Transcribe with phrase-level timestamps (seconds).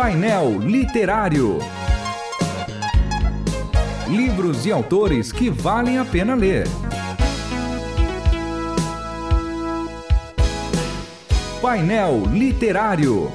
[0.00, 1.58] Painel Literário.
[4.08, 6.68] Livros e autores que valem a pena ler.
[11.60, 13.28] Painel Literário.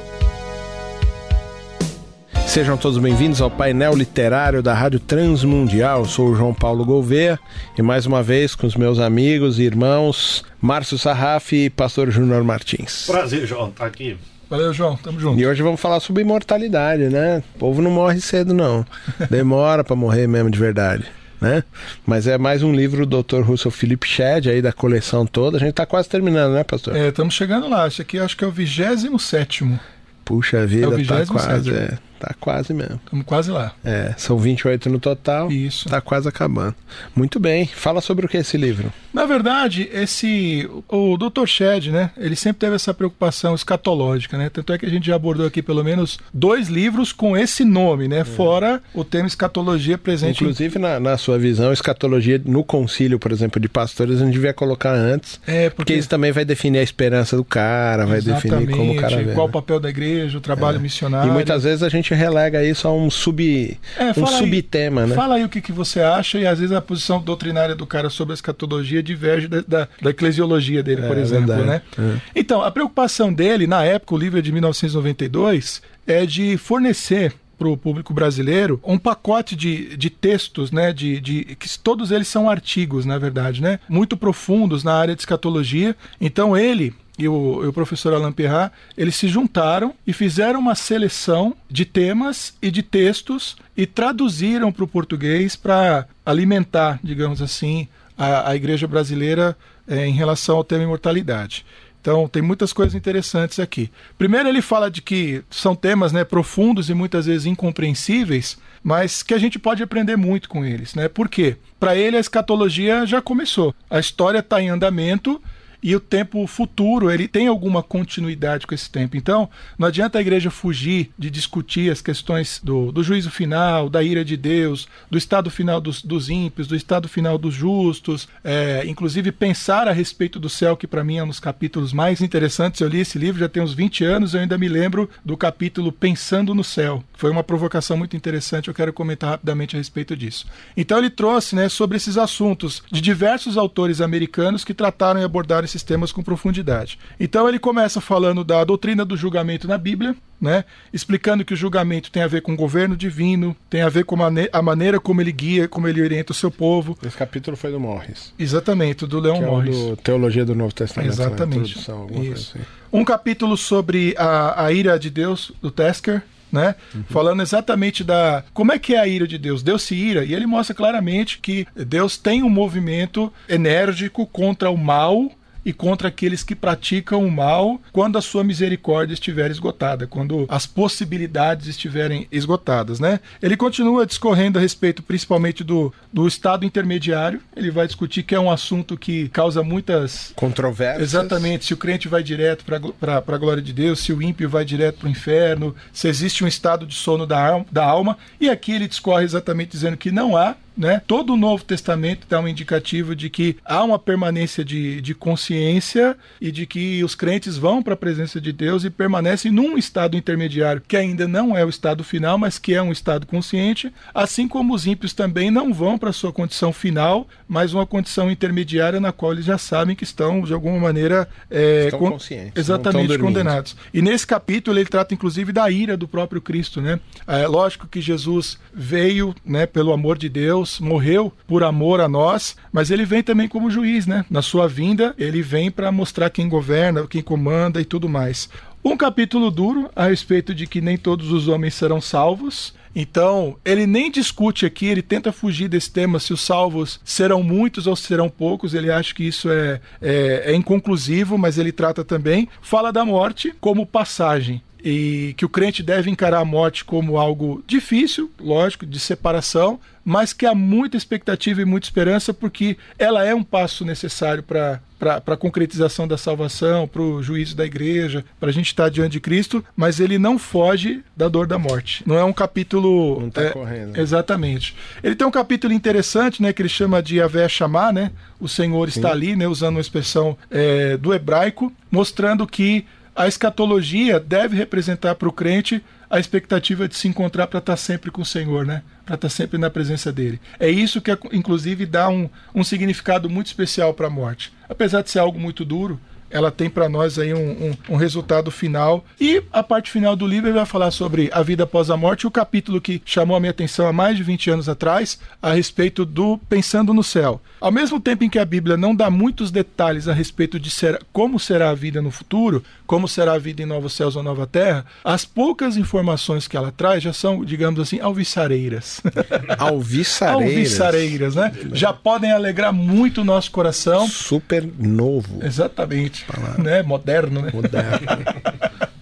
[2.47, 6.05] Sejam todos bem-vindos ao painel literário da Rádio Transmundial.
[6.05, 7.38] Sou o João Paulo Gouveia
[7.77, 12.41] e mais uma vez com os meus amigos e irmãos Márcio Sarraf e Pastor Júnior
[12.41, 13.05] Martins.
[13.05, 14.17] Prazer, João, estar tá aqui.
[14.53, 14.95] Valeu, João.
[14.95, 15.39] Tamo junto.
[15.39, 17.41] E hoje vamos falar sobre imortalidade, né?
[17.55, 18.85] O povo não morre cedo, não.
[19.27, 21.05] Demora para morrer mesmo de verdade.
[21.41, 21.63] Né?
[22.05, 23.41] Mas é mais um livro do Dr.
[23.41, 25.57] Russell Philip Shedd aí da coleção toda.
[25.57, 26.95] A gente tá quase terminando, né, pastor?
[26.95, 27.88] É, estamos chegando lá.
[27.88, 29.79] Esse aqui acho que é o 27
[30.23, 31.73] Puxa vida, é tá quase.
[31.73, 31.98] É.
[32.23, 33.02] Tá quase mesmo.
[33.04, 33.73] Estamos quase lá.
[33.84, 35.52] É, são 28 no total.
[35.52, 35.90] Isso.
[35.90, 36.73] Tá quase acabando.
[37.13, 37.68] Muito bem.
[37.68, 38.94] Fala sobre o que é esse livro?
[39.13, 41.46] Na verdade, esse o Dr.
[41.46, 44.49] Shed, né, ele sempre teve essa preocupação escatológica, né?
[44.49, 48.07] Tanto é que a gente já abordou aqui pelo menos dois livros com esse nome,
[48.07, 48.20] né?
[48.20, 48.24] É.
[48.24, 50.41] Fora o tema escatologia presente.
[50.41, 50.82] Inclusive, em...
[50.82, 54.93] na, na, sua visão, escatologia no concílio, por exemplo, de pastores, a gente devia colocar
[54.93, 55.41] antes.
[55.46, 58.96] É, porque, porque isso também vai definir a esperança do cara, vai definir como o
[58.96, 59.34] cara vê.
[59.34, 59.49] Qual né?
[59.49, 60.80] o papel da igreja, o trabalho é.
[60.80, 61.30] missionário.
[61.30, 65.09] E muitas vezes a gente gente relega isso a um, sub, é, um subtema, aí,
[65.09, 65.16] né?
[65.16, 68.09] Fala aí o que, que você acha, e às vezes a posição doutrinária do cara
[68.09, 71.81] sobre a escatologia diverge da, da, da eclesiologia dele, por é, exemplo, né?
[71.97, 72.17] É.
[72.35, 77.67] Então, a preocupação dele, na época, o livro é de 1992, é de fornecer para
[77.67, 82.50] o público brasileiro um pacote de, de textos, né, de, de que todos eles são
[82.50, 85.95] artigos, na verdade, né, muito profundos na área de escatologia.
[86.19, 90.73] Então ele e o, e o, professor Alain Perrat, eles se juntaram e fizeram uma
[90.73, 97.88] seleção de temas e de textos e traduziram para o português para alimentar, digamos assim,
[98.17, 99.56] a, a igreja brasileira
[99.88, 101.66] é, em relação ao tema imortalidade.
[102.01, 103.89] Então, tem muitas coisas interessantes aqui.
[104.17, 109.34] Primeiro, ele fala de que são temas né, profundos e muitas vezes incompreensíveis, mas que
[109.34, 110.96] a gente pode aprender muito com eles.
[110.96, 111.07] Né?
[111.07, 111.56] Por quê?
[111.79, 113.73] Para ele, a escatologia já começou.
[113.90, 115.41] A história está em andamento
[115.84, 119.18] e o tempo futuro ele tem alguma continuidade com esse tempo.
[119.18, 124.02] Então, não adianta a igreja fugir de discutir as questões do, do juízo final, da
[124.02, 128.84] ira de Deus, do estado final dos, dos ímpios, do estado final dos justos, é,
[128.88, 132.80] inclusive pensar a respeito do céu, que para mim é um dos capítulos mais interessantes.
[132.80, 135.92] Eu li esse livro já tem uns 20 anos, eu ainda me lembro do capítulo
[135.92, 137.04] Pensando no Céu.
[137.14, 140.46] Foi uma provocação muito interessante, eu quero comentar rapidamente a respeito disso.
[140.78, 145.66] Então ele trouxe né, sobre esses assuntos de diversos autores americanos que trataram e abordaram
[145.73, 147.00] esses temas com profundidade.
[147.19, 150.63] Então ele começa falando da doutrina do julgamento na Bíblia, né?
[150.91, 154.16] explicando que o julgamento tem a ver com o governo divino, tem a ver com
[154.51, 156.97] a maneira como ele guia, como ele orienta o seu povo.
[157.03, 158.34] Esse capítulo foi do Morris.
[158.38, 159.75] Exatamente, do Leon que Morris.
[159.75, 161.17] É do Teologia do Novo Testamento.
[161.17, 161.25] Né?
[161.25, 161.91] Exatamente.
[162.34, 162.59] Assim.
[162.91, 166.22] Um capítulo sobre a, a ira de Deus, do Tesker,
[166.53, 166.75] né?
[166.94, 167.03] Uhum.
[167.09, 169.63] Falando exatamente da como é que é a ira de Deus.
[169.63, 174.78] Deus se ira e ele mostra claramente que Deus tem um movimento enérgico contra o
[174.78, 175.31] mal
[175.66, 180.66] e contra aqueles que praticam o mal quando a sua misericórdia estiver esgotada, quando as
[180.66, 183.19] possibilidades estiverem esgotadas, né?
[183.41, 187.41] Ele continua discorrendo a respeito principalmente do, do estado intermediário.
[187.56, 191.13] Ele vai discutir que é um assunto que causa muitas controvérsias.
[191.13, 194.66] Exatamente, se o crente vai direto para a glória de Deus, se o ímpio vai
[194.66, 198.18] direto para o inferno, se existe um estado de sono da, da alma.
[198.40, 201.01] E aqui ele discorre exatamente dizendo que não há, né?
[201.06, 206.17] Todo o Novo Testamento dá um indicativo de que há uma permanência de, de consciência
[206.41, 210.17] e de que os crentes vão para a presença de Deus e permanecem num estado
[210.17, 214.47] intermediário, que ainda não é o estado final, mas que é um estado consciente, assim
[214.47, 219.00] como os ímpios também não vão para a sua condição final, mas uma condição intermediária
[219.00, 223.75] na qual eles já sabem que estão, de alguma maneira, é, estão conscientes, exatamente condenados.
[223.94, 226.81] E nesse capítulo ele trata inclusive da ira do próprio Cristo.
[226.81, 227.00] Né?
[227.28, 232.07] É lógico que Jesus veio né, pelo amor de Deus Deus morreu por amor a
[232.07, 234.25] nós, mas ele vem também como juiz, né?
[234.29, 238.49] Na sua vinda, ele vem para mostrar quem governa, quem comanda e tudo mais.
[238.82, 242.73] Um capítulo duro a respeito de que nem todos os homens serão salvos.
[242.96, 247.85] Então, ele nem discute aqui, ele tenta fugir desse tema se os salvos serão muitos
[247.85, 248.73] ou serão poucos.
[248.73, 252.47] Ele acha que isso é, é, é inconclusivo, mas ele trata também.
[252.61, 257.63] Fala da morte como passagem e que o crente deve encarar a morte como algo
[257.65, 263.33] difícil, lógico, de separação, mas que há muita expectativa e muita esperança, porque ela é
[263.33, 268.47] um passo necessário para para a concretização da salvação, para o juízo da igreja, para
[268.47, 272.03] a gente estar diante de Cristo, mas ele não foge da dor da morte.
[272.07, 273.19] Não é um capítulo.
[273.19, 274.00] Não está é, correndo.
[274.00, 274.74] Exatamente.
[275.03, 278.12] Ele tem um capítulo interessante, né, que ele chama de Avé chamar, né?
[278.39, 279.00] O Senhor Sim.
[279.00, 285.15] está ali, né, usando uma expressão é, do hebraico, mostrando que a escatologia deve representar
[285.15, 288.83] para o crente a expectativa de se encontrar para estar sempre com o Senhor, né?
[289.06, 290.39] Para estar sempre na presença dele.
[290.60, 294.54] É isso que, inclusive, dá um, um significado muito especial para a morte.
[294.69, 296.00] Apesar de ser algo muito duro,
[296.33, 297.38] ela tem para nós aí um,
[297.69, 299.06] um, um, resultado final.
[299.21, 302.31] E a parte final do livro vai falar sobre a vida após a morte, o
[302.31, 306.39] capítulo que chamou a minha atenção há mais de 20 anos atrás, a respeito do
[306.50, 307.39] Pensando no Céu.
[307.62, 311.00] Ao mesmo tempo em que a Bíblia não dá muitos detalhes a respeito de ser,
[311.13, 314.47] como será a vida no futuro, como será a vida em novos céus ou nova
[314.47, 319.01] terra, as poucas informações que ela traz já são, digamos assim, alviçareiras.
[319.57, 320.51] Alviçareiras.
[320.51, 321.51] alviçareiras, né?
[321.74, 324.07] Já podem alegrar muito o nosso coração.
[324.07, 325.39] Super novo.
[325.44, 326.22] Exatamente
[326.57, 326.81] né?
[326.83, 327.51] Moderno, né?
[327.53, 327.99] Moderno.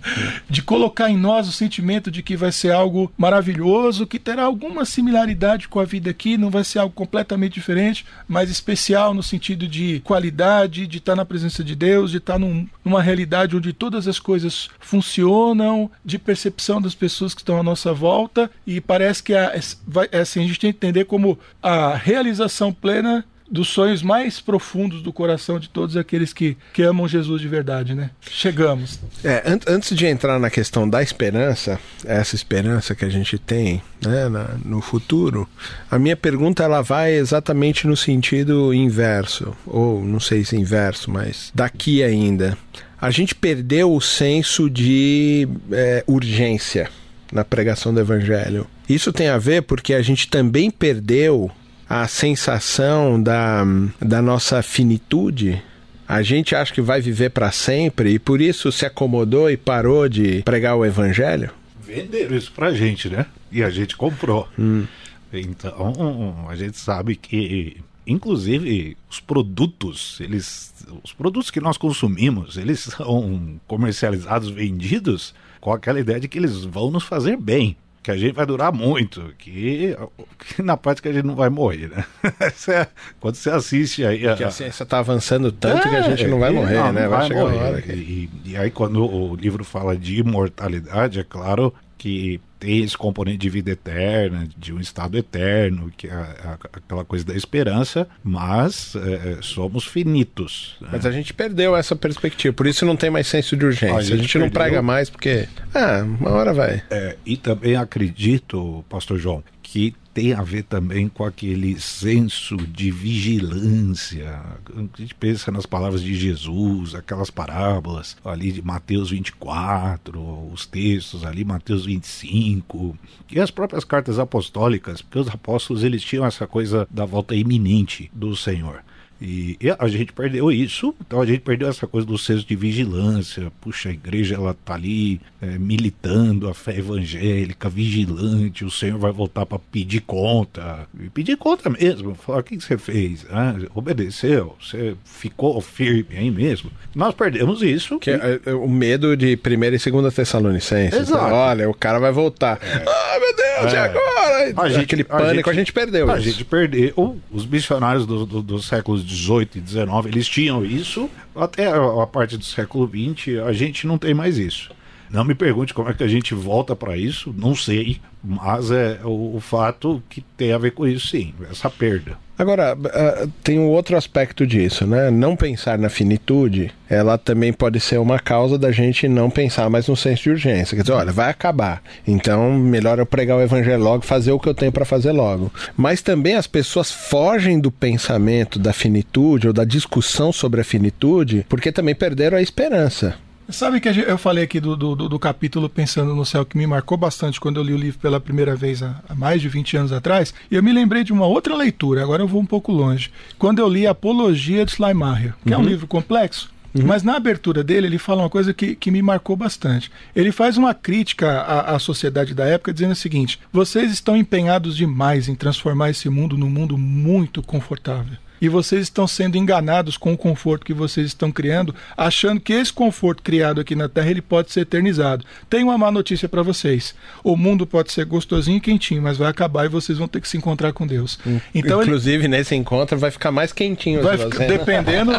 [0.49, 4.83] de colocar em nós o sentimento de que vai ser algo maravilhoso, que terá alguma
[4.85, 9.67] similaridade com a vida aqui, não vai ser algo completamente diferente, mas especial no sentido
[9.67, 14.07] de qualidade, de estar na presença de Deus, de estar num, numa realidade onde todas
[14.07, 19.33] as coisas funcionam, de percepção das pessoas que estão à nossa volta, e parece que
[19.33, 19.57] a,
[19.87, 25.03] vai, assim, a gente tem que entender como a realização plena dos sonhos mais profundos
[25.03, 28.09] do coração de todos aqueles que, que amam Jesus de verdade, né?
[28.21, 28.97] Chegamos.
[29.23, 33.81] É, an antes de entrar na questão da esperança, essa esperança que a gente tem
[34.01, 35.47] né, na, no futuro,
[35.89, 41.51] a minha pergunta ela vai exatamente no sentido inverso, ou não sei se inverso, mas
[41.53, 42.57] daqui ainda.
[42.99, 46.89] A gente perdeu o senso de é, urgência
[47.31, 48.67] na pregação do evangelho.
[48.87, 51.49] Isso tem a ver porque a gente também perdeu
[51.91, 53.65] a sensação da,
[53.99, 55.61] da nossa finitude,
[56.07, 60.07] a gente acha que vai viver para sempre e por isso se acomodou e parou
[60.07, 61.51] de pregar o evangelho?
[61.85, 63.25] Venderam isso pra gente, né?
[63.51, 64.47] E a gente comprou.
[64.57, 64.85] Hum.
[65.33, 67.75] Então, a gente sabe que
[68.07, 70.73] inclusive os produtos, eles
[71.03, 76.63] os produtos que nós consumimos, eles são comercializados, vendidos com aquela ideia de que eles
[76.63, 79.95] vão nos fazer bem que a gente vai durar muito, que,
[80.39, 82.05] que na prática a gente não vai morrer, né?
[82.69, 82.87] é,
[83.19, 84.27] quando você assiste aí.
[84.27, 86.91] A, que a ciência está avançando tanto é, que a gente não vai morrer, não,
[86.91, 87.07] né?
[87.07, 87.57] Vai, vai chegar morrer.
[87.57, 87.91] hora que...
[87.91, 93.37] e, e aí, quando o livro fala de imortalidade, é claro que tem esse componente
[93.37, 99.33] de vida eterna, de um estado eterno, que é aquela coisa da esperança, mas é,
[99.33, 100.77] é, somos finitos.
[100.81, 100.89] Né?
[100.93, 103.95] Mas a gente perdeu essa perspectiva, por isso não tem mais senso de urgência.
[103.95, 106.81] A gente, a gente não prega mais porque, ah, uma hora vai.
[106.89, 112.91] É, e também acredito, Pastor João, que tem a ver também com aquele senso de
[112.91, 114.41] vigilância.
[114.75, 121.23] A gente pensa nas palavras de Jesus, aquelas parábolas ali de Mateus 24, os textos
[121.23, 122.97] ali, Mateus 25,
[123.31, 128.11] e as próprias cartas apostólicas, porque os apóstolos eles tinham essa coisa da volta iminente
[128.13, 128.83] do Senhor.
[129.21, 133.51] E, a gente perdeu isso, então a gente perdeu essa coisa do senso de vigilância.
[133.61, 139.11] Puxa, a igreja ela tá ali é, militando a fé evangélica, vigilante, o Senhor vai
[139.11, 140.87] voltar para pedir conta.
[140.99, 143.25] E pedir conta mesmo, falar o que, você fez?
[143.29, 146.71] Ah, obedeceu, você ficou firme aí mesmo.
[146.95, 147.99] Nós perdemos isso.
[147.99, 148.13] Que e...
[148.13, 150.93] é, é, o medo de primeira e segunda Tessalonicenses.
[150.93, 150.99] Né?
[150.99, 151.33] Exato.
[151.33, 152.59] Olha, o cara vai voltar.
[152.61, 152.83] É.
[152.87, 153.75] Ah, meu Deus, é.
[153.75, 154.53] e agora?
[154.57, 156.09] A gente, Aquele pânico a gente, a gente perdeu.
[156.09, 156.29] A isso.
[156.29, 157.19] gente perdeu.
[157.31, 161.09] Os missionários dos do, do séculos 18 e 19, eles tinham isso.
[161.35, 164.71] Até a, parte do século 20, a gente não tem mais isso.
[165.11, 168.99] Não me pergunte como é que a gente volta para isso, não sei, mas é
[169.03, 172.17] o, o, fato que tem a ver com isso, sim, essa perda.
[172.39, 175.11] Agora, uh, tem um outro aspecto disso, né?
[175.11, 179.87] Não pensar na finitude, ela também pode ser uma causa da gente não pensar mais
[179.87, 180.75] no senso de urgência.
[180.75, 181.83] Quer dizer, olha, vai acabar.
[182.07, 185.51] Então, melhor eu pregar o evangelho logo, fazer o que eu tenho para fazer logo.
[185.75, 191.45] Mas também as pessoas fogem do pensamento da finitude ou da discussão sobre a finitude
[191.49, 193.15] porque também perderam a esperança.
[193.51, 196.97] Sabe que eu falei aqui do, do, do, capítulo Pensando no Céu que me marcou
[196.97, 199.91] bastante quando eu li o livro pela primeira vez há, há, mais de 20 anos
[199.91, 200.33] atrás?
[200.49, 203.11] E eu me lembrei de uma outra leitura, agora eu vou um pouco longe.
[203.37, 205.55] Quando eu li Apologia de Schleiermacher, que uhum.
[205.55, 205.67] é um uhum.
[205.67, 206.85] livro complexo, Uhum.
[206.85, 209.91] Mas na abertura dele, ele fala uma coisa que, que me marcou bastante.
[210.15, 214.77] Ele faz uma crítica à, à sociedade da época, dizendo o seguinte: vocês estão empenhados
[214.77, 220.13] demais em transformar esse mundo num mundo muito confortável e vocês estão sendo enganados com
[220.13, 224.21] o conforto que vocês estão criando, achando que esse conforto criado aqui na Terra ele
[224.21, 225.23] pode ser eternizado.
[225.47, 229.29] Tem uma má notícia para vocês: o mundo pode ser gostosinho e quentinho, mas vai
[229.29, 231.19] acabar e vocês vão ter que se encontrar com Deus.
[231.53, 232.27] Então, Inclusive, ele...
[232.29, 234.01] nesse encontro vai ficar mais quentinho.
[234.01, 235.11] Vai ficar, dependendo,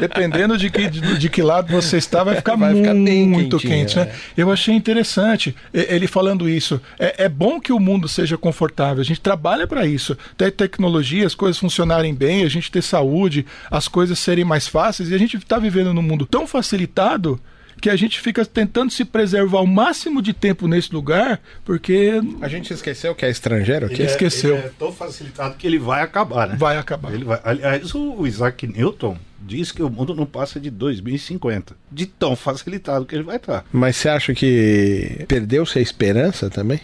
[0.00, 3.96] dependendo de que, de, de, que lado você está, vai ficar, vai ficar muito quente.
[3.96, 4.02] Né?
[4.02, 4.42] É.
[4.42, 6.80] Eu achei interessante ele falando isso.
[6.98, 10.16] É, é bom que o mundo seja confortável, a gente trabalha para isso.
[10.36, 14.66] Tem tecnologia, as coisas funcionarem bem, a gente gente ter saúde, as coisas serem mais
[14.66, 17.38] fáceis, e a gente está vivendo num mundo tão facilitado
[17.80, 22.20] que a gente fica tentando se preservar o máximo de tempo nesse lugar, porque.
[22.40, 24.02] A gente esqueceu que é estrangeiro aqui?
[24.02, 24.56] Ele esqueceu.
[24.56, 26.54] Ele é tão facilitado que ele vai acabar, né?
[26.56, 27.12] Vai acabar.
[27.12, 27.40] Ele vai...
[27.42, 31.74] Aliás, o Isaac Newton diz que o mundo não passa de 2050.
[31.90, 33.64] De tão facilitado que ele vai estar.
[33.72, 36.80] Mas você acha que perdeu-se a esperança também?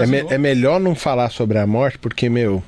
[0.00, 2.62] É, me, é, melhor não falar sobre a morte, porque, meu,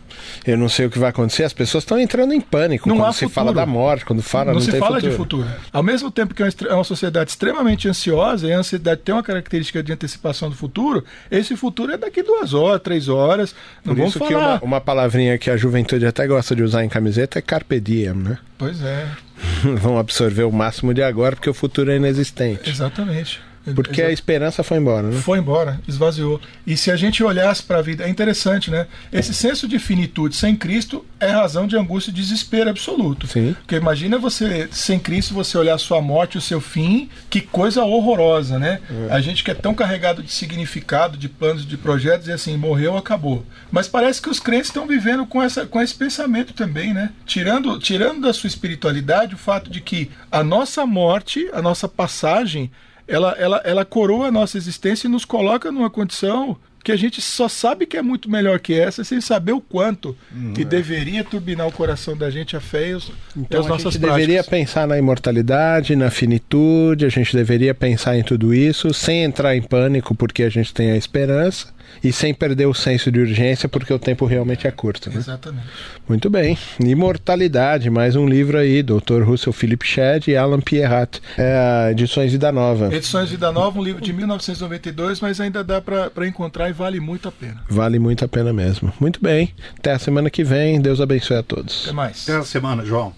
[0.45, 1.45] eu não sei o que vai acontecer.
[1.45, 3.35] As pessoas estão entrando em pânico não quando se futuro.
[3.35, 5.11] fala da morte, quando fala não, não se fala futuro.
[5.11, 5.49] de futuro.
[5.73, 9.83] Ao mesmo tempo que é uma sociedade extremamente ansiosa, e a ansiedade tem uma característica
[9.83, 13.55] de antecipação do futuro, esse futuro é daqui duas horas, três horas.
[13.85, 14.31] Não Por vamos isso falar.
[14.31, 17.79] que uma, uma palavrinha que a juventude até gosta de usar em camiseta é carpe
[17.79, 18.39] diem, né?
[18.59, 19.07] Pois é.
[19.81, 22.69] Vão absorver o máximo de agora, porque o futuro é inexistente.
[22.69, 23.41] Exatamente.
[23.75, 25.21] Porque a esperança foi embora, né?
[25.21, 26.41] Foi embora, esvaziou.
[26.67, 28.87] E se a gente olhasse para a vida, é interessante, né?
[29.13, 33.27] Esse senso de finitude sem Cristo é razão de angústia e desespero absoluto.
[33.27, 33.55] Sim.
[33.59, 37.83] Porque imagina você, sem Cristo, você olhar a sua morte, o seu fim, que coisa
[37.83, 38.81] horrorosa, né?
[39.09, 39.13] É.
[39.13, 42.97] A gente que é tão carregado de significado, de planos, de projetos, e assim, morreu,
[42.97, 43.45] acabou.
[43.71, 47.11] Mas parece que os crentes estão vivendo com, essa, com esse pensamento também, né?
[47.25, 52.71] Tirando, tirando da sua espiritualidade o fato de que a nossa morte, a nossa passagem,
[53.07, 57.21] ela, ela, ela coroa a nossa existência e nos coloca numa condição que a gente
[57.21, 60.65] só sabe que é muito melhor que essa sem saber o quanto hum, que é.
[60.65, 63.91] deveria turbinar o coração da gente a fé e, os, então, e as nossas a
[63.91, 64.27] gente práticas.
[64.29, 69.57] deveria pensar na imortalidade, na finitude, a gente deveria pensar em tudo isso sem entrar
[69.57, 73.69] em pânico porque a gente tem a esperança e sem perder o senso de urgência,
[73.69, 75.11] porque o tempo realmente é curto.
[75.11, 75.17] Né?
[75.17, 75.67] Exatamente.
[76.09, 76.57] Muito bem.
[76.81, 79.23] Imortalidade, mais um livro aí, Dr.
[79.25, 81.21] Russell Philip Shedd e Alan Pierrat.
[81.37, 82.95] É, Edições Vida Nova.
[82.95, 87.29] Edições Vida Nova, um livro de 1992, mas ainda dá para encontrar e vale muito
[87.29, 87.63] a pena.
[87.69, 88.93] Vale muito a pena mesmo.
[89.01, 89.53] Muito bem.
[89.79, 90.81] Até a semana que vem.
[90.81, 91.85] Deus abençoe a todos.
[91.85, 92.23] Até mais.
[92.29, 93.13] Até a semana, João.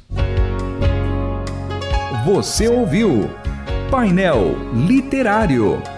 [2.24, 3.30] Você ouviu
[3.90, 4.54] Painel
[4.86, 5.97] Literário.